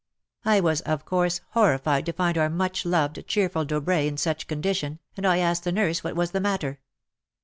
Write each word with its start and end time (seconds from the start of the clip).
I 0.45 0.61
was, 0.61 0.81
of 0.81 1.05
course, 1.05 1.41
horrified 1.51 2.07
to 2.07 2.13
find 2.13 2.35
our 2.35 2.49
much 2.49 2.85
loved, 2.87 3.23
cheerful 3.27 3.65
Dobrai 3.67 4.07
in 4.07 4.17
such 4.17 4.47
condition, 4.47 4.97
and 5.15 5.27
I 5.27 5.37
asked 5.37 5.63
the 5.63 5.71
nurse 5.71 6.03
what 6.03 6.15
was 6.15 6.31
the 6.31 6.39
matter 6.39 6.79